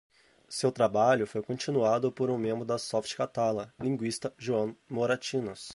Seu 0.49 0.71
trabalho 0.71 1.27
foi 1.27 1.43
continuado 1.43 2.11
por 2.11 2.31
um 2.31 2.35
membro 2.35 2.65
da 2.65 2.79
Softcatalà, 2.79 3.71
linguista 3.79 4.33
Joan 4.35 4.75
Moratinos. 4.89 5.69